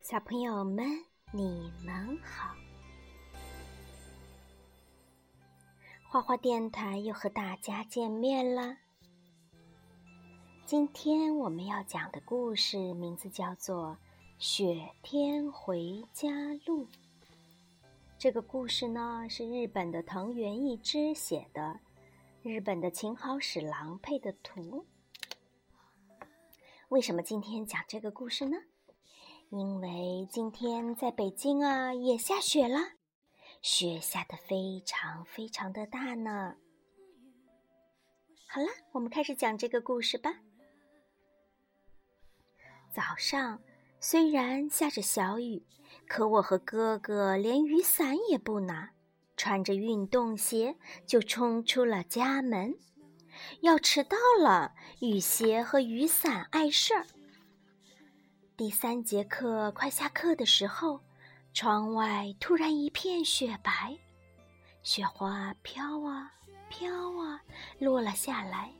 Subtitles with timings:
[0.00, 0.86] 小朋友们，
[1.30, 2.56] 你们好！
[6.08, 8.78] 花花电台又和大家见面了。
[10.64, 13.90] 今天我们要讲的故事名字叫做
[14.38, 16.30] 《雪天回家
[16.64, 16.86] 路》。
[18.18, 21.78] 这个故事呢是日本的藤原义之写的，
[22.42, 24.86] 日本的秦好史郎配的图。
[26.88, 28.56] 为什么今天讲这个故事呢？
[29.50, 32.78] 因为今天在北京啊，也下雪了，
[33.60, 36.54] 雪下的非常非常的大呢。
[38.46, 40.30] 好了，我们开始讲这个故事吧。
[42.92, 43.60] 早上
[43.98, 45.66] 虽然下着小雨，
[46.06, 48.90] 可我和哥哥连雨伞也不拿，
[49.36, 52.72] 穿着运动鞋就冲出了家门。
[53.62, 57.04] 要迟到了，雨鞋和雨伞碍事儿。
[58.60, 61.00] 第三节课快下课的时候，
[61.54, 63.96] 窗外突然一片雪白，
[64.82, 66.30] 雪花飘啊
[66.68, 67.40] 飘啊
[67.78, 68.70] 落了下来。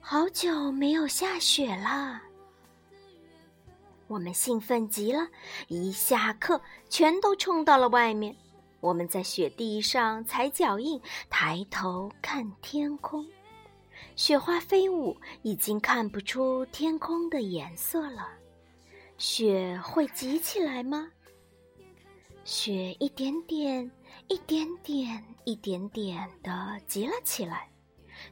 [0.00, 2.20] 好久没有下雪了，
[4.08, 5.28] 我们兴奋极了，
[5.68, 8.34] 一下课全都冲到了外面。
[8.80, 11.00] 我们在雪地上踩脚印，
[11.30, 13.24] 抬头看天空，
[14.16, 18.28] 雪花飞舞，已经看不出天空的颜色了。
[19.18, 21.10] 雪会积起来吗？
[22.44, 23.90] 雪一点点、
[24.28, 27.68] 一点点、一点点的积了起来，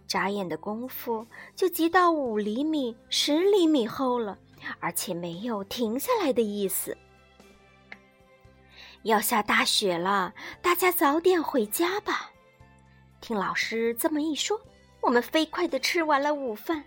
[0.07, 4.39] 眨眼的功夫就积到五厘米、十厘米厚了，
[4.79, 6.97] 而且没有停下来的意思。
[9.03, 12.31] 要下大雪了，大家早点回家吧。
[13.21, 14.61] 听老师这么一说，
[15.01, 16.85] 我们飞快的吃完了午饭。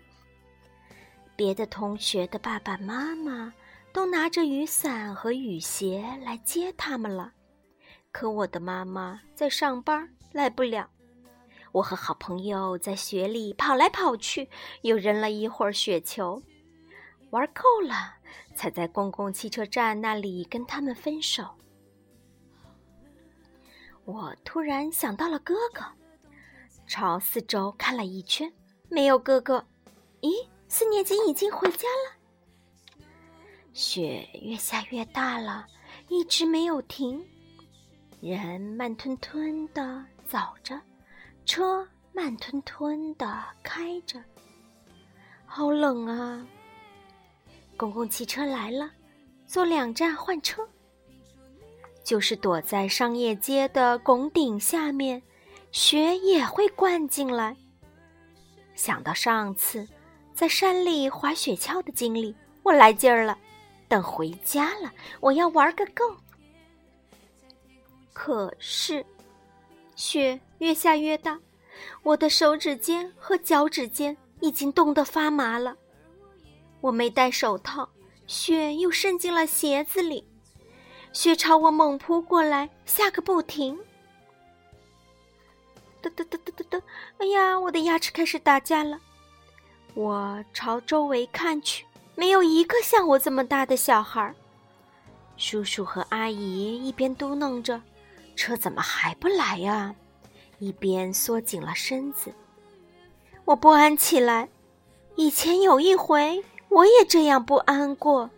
[1.36, 3.52] 别的同学的爸爸妈妈。
[3.92, 7.32] 都拿着雨伞和雨鞋来接他们了，
[8.12, 10.88] 可我的妈妈在上班，来不了。
[11.72, 14.48] 我和好朋友在雪里跑来跑去，
[14.82, 16.42] 又扔了一会儿雪球，
[17.30, 18.14] 玩够了，
[18.54, 21.44] 才在公共汽车站那里跟他们分手。
[24.04, 25.84] 我突然想到了哥哥，
[26.86, 28.52] 朝四周看了一圈，
[28.88, 29.64] 没有哥哥。
[30.20, 32.19] 咦，四年级已经回家了。
[33.80, 35.66] 雪越下越大了，
[36.08, 37.18] 一直没有停。
[38.20, 40.78] 人慢吞吞的走着，
[41.46, 44.22] 车慢吞吞的开着。
[45.46, 46.46] 好冷啊！
[47.78, 48.90] 公共汽车来了，
[49.46, 50.68] 坐两站换车。
[52.04, 55.22] 就是躲在商业街的拱顶下面，
[55.72, 57.56] 雪也会灌进来。
[58.74, 59.88] 想到上次
[60.34, 63.38] 在山里滑雪橇的经历，我来劲儿了。
[63.90, 66.16] 等回家了，我要玩个够。
[68.12, 69.04] 可是，
[69.96, 71.36] 雪越下越大，
[72.04, 75.76] 我的手指尖和脚趾尖已经冻得发麻了。
[76.80, 77.88] 我没戴手套，
[78.28, 80.24] 雪又渗进了鞋子里，
[81.12, 83.76] 雪朝我猛扑过来，下个不停。
[86.00, 86.86] 哒哒哒哒哒哒！
[87.18, 89.00] 哎呀，我的牙齿开始打架了。
[89.94, 91.84] 我朝周围看去。
[92.20, 94.34] 没有一个像我这么大的小孩。
[95.38, 97.80] 叔叔和阿姨一边嘟囔着
[98.36, 99.94] “车怎么还不来呀”，
[100.60, 102.30] 一边缩紧了身子。
[103.46, 104.46] 我不安起来。
[105.16, 108.28] 以前有一回，我也这样不安过。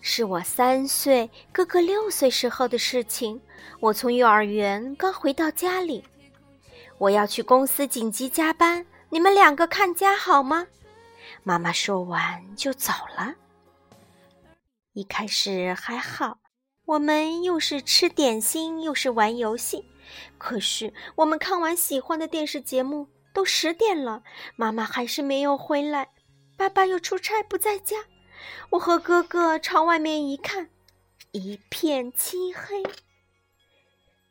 [0.00, 3.40] 是我三岁，哥哥六岁时候的事情。
[3.78, 6.02] 我从幼儿园刚回到家里，
[6.98, 10.66] 我要去公司紧急加班，你们两个看家好吗？
[11.48, 13.36] 妈妈说完就走了。
[14.94, 16.38] 一开始还好，
[16.86, 19.84] 我们又是吃点心又是玩游戏。
[20.38, 24.24] 可是我们看完喜欢的电视节目，都十点了，
[24.56, 26.08] 妈妈还是没有回来。
[26.56, 27.96] 爸爸又出差不在家。
[28.70, 30.68] 我和哥哥朝外面一看，
[31.30, 32.82] 一片漆黑。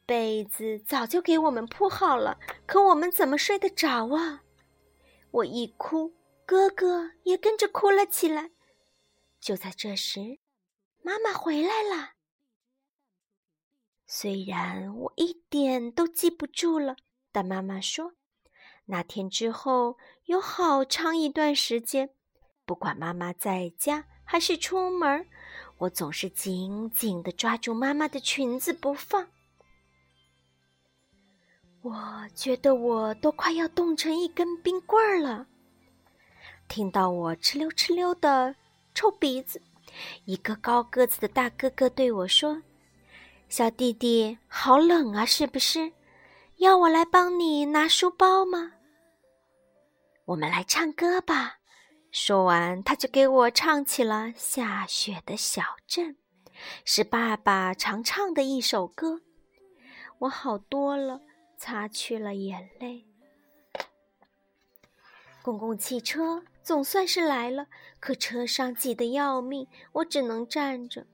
[0.05, 4.41] 被子早就给我们铺好了，可我们怎么睡得着啊？
[5.31, 6.11] 我一哭。
[6.45, 8.51] 哥哥也跟着哭了起来。
[9.39, 10.39] 就在这时，
[11.01, 12.11] 妈妈回来了。
[14.07, 16.95] 虽然我一点都记不住了，
[17.31, 18.13] 但妈妈说，
[18.85, 22.11] 那天之后有好长一段时间，
[22.65, 25.27] 不管妈妈在家还是出门，
[25.79, 29.27] 我总是紧紧的抓住妈妈的裙子不放。
[31.81, 35.47] 我觉得我都快要冻成一根冰棍儿了。
[36.67, 38.55] 听到我哧溜哧溜的
[38.93, 39.61] 臭鼻子。
[40.25, 42.61] 一个高个子的大哥哥对我说
[43.47, 45.93] ：“小弟弟，好冷啊，是不是？
[46.57, 48.73] 要我来帮你拿书包吗？”
[50.25, 51.59] 我们来唱歌吧。
[52.11, 56.15] 说完，他就给我唱起了《下雪的小镇》，
[56.83, 59.21] 是爸爸常唱的一首歌。
[60.19, 61.21] 我好多了，
[61.57, 63.05] 擦去了眼泪。
[65.41, 67.67] 公共汽车总算是来了，
[67.99, 71.05] 可车上挤得要命，我只能站着。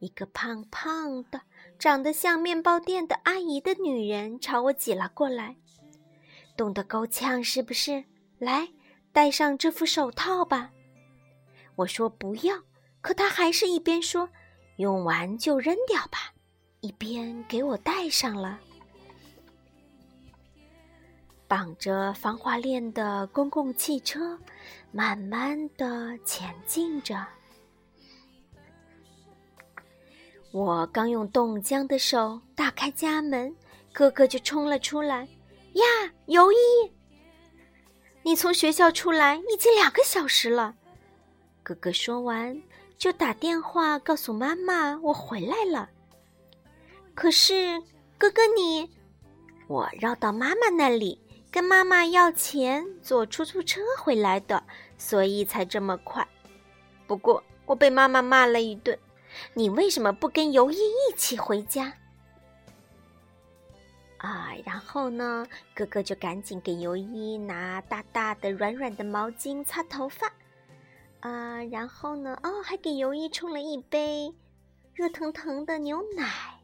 [0.00, 1.42] 一个胖胖的、
[1.78, 5.54] 长得像面包店的阿姨的女人朝我挤了过来，
[6.56, 8.04] 冻得够呛，是不是？
[8.40, 8.68] 来。
[9.12, 10.72] 戴上这副手套吧，
[11.76, 12.60] 我说不要，
[13.00, 14.28] 可他还是一边说
[14.78, 16.34] 用完就扔掉吧，
[16.80, 18.58] 一边给我戴上了。
[21.46, 24.38] 绑着防滑链的公共汽车
[24.90, 27.24] 慢慢的前进着，
[30.52, 33.54] 我刚用冻僵的手打开家门，
[33.92, 35.28] 哥哥就冲了出来，
[35.74, 35.84] 呀，
[36.26, 36.56] 尤一！
[38.22, 40.74] 你从学校出来已经两个小时了，
[41.62, 42.60] 哥哥说完
[42.96, 45.90] 就打电话告诉妈妈我回来了。
[47.14, 47.80] 可是
[48.16, 48.90] 哥哥你，
[49.68, 51.20] 我绕到妈妈那里
[51.54, 54.64] 跟妈妈要钱坐出租车回来的，
[54.98, 56.26] 所以才这么快。
[57.06, 58.98] 不过我被妈妈骂了一顿，
[59.52, 61.92] 你为什么不跟尤一一起回家？
[64.16, 65.46] 啊，然后呢，
[65.76, 70.32] 哥哥就赶紧给尤一拿大大的、软软的毛巾擦头发。
[71.20, 74.34] 啊，然后呢，哦，还给尤一冲了一杯
[74.92, 76.58] 热腾腾的牛奶。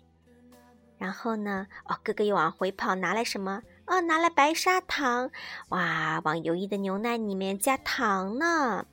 [0.99, 3.63] 然后呢，哦，哥哥又往回跑，拿来什么？
[3.87, 5.31] 哦，拿来白砂糖。
[5.71, 8.87] 哇，往尤一的牛奶里面加糖呢。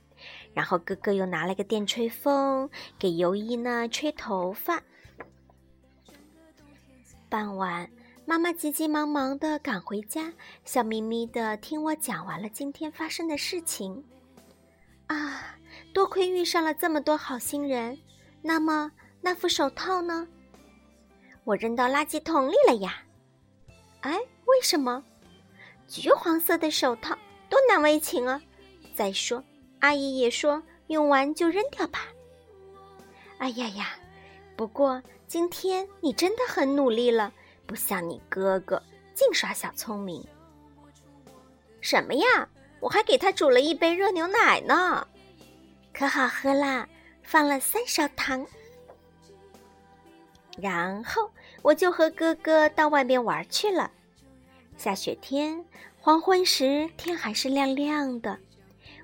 [0.54, 2.68] 然后哥哥又拿了个电吹风，
[2.98, 4.82] 给尤一呢吹头发。
[7.28, 7.90] 傍晚。
[8.26, 10.30] 妈妈急急忙忙地赶回家，
[10.62, 14.04] 笑眯眯地听我讲完了今天发生的事情。
[15.06, 15.56] 啊，
[15.94, 17.98] 多亏遇上了这么多好心人。
[18.42, 18.92] 那么
[19.22, 20.28] 那副手套呢？
[21.44, 23.02] 我扔到垃圾桶里了呀。
[24.00, 25.02] 哎，为什么？
[25.86, 27.16] 橘黄色的手套
[27.48, 28.40] 多难为情啊！
[28.94, 29.42] 再说，
[29.80, 32.06] 阿姨也说用完就扔掉吧。
[33.38, 33.96] 哎呀呀，
[34.56, 37.32] 不过今天你真的很努力了。
[37.66, 38.82] 不像你哥哥，
[39.14, 40.26] 净耍小聪明。
[41.80, 42.48] 什么呀？
[42.80, 45.06] 我还给他煮了一杯热牛奶呢，
[45.92, 46.88] 可好喝啦，
[47.22, 48.46] 放了三勺糖。
[50.56, 51.30] 然后
[51.68, 53.90] 我就和哥哥到外面玩去了。
[54.78, 55.62] 下雪天，
[56.00, 58.38] 黄昏时天还是亮亮的，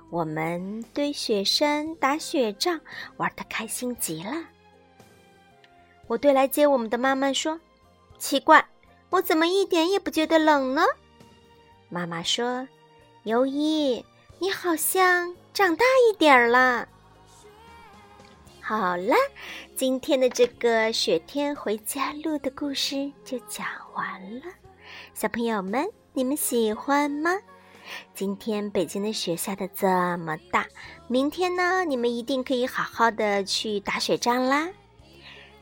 [0.08, 2.81] 我们堆雪山、打雪仗，
[3.19, 4.32] 玩的开心极了。
[6.06, 7.61] 我对来接我们的妈妈说。
[8.16, 8.66] 奇怪，
[9.11, 10.81] 我怎么一点也不觉得冷呢？
[11.90, 12.66] 妈妈说
[13.25, 14.02] ：“尤一，
[14.38, 16.88] 你好像长大一点儿了。”
[18.66, 19.14] 好了，
[19.76, 24.46] 今天的这个雪天回家路的故事就讲完了。
[25.12, 27.31] 小朋友们，你们喜欢吗？
[28.14, 30.66] 今天北京的雪下的这么大，
[31.08, 34.71] 明天呢，你们一定可以好好的去打雪仗啦。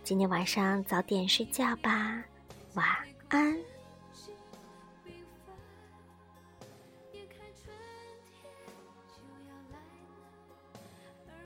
[0.05, 2.23] 今天晚上早点睡觉吧。
[2.75, 2.87] 晚
[3.31, 3.72] 安。